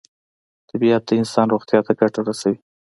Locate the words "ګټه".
1.99-2.19